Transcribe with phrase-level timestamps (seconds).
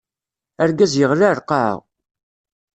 [0.63, 1.75] Argaz yeɣli ar lqaɛa.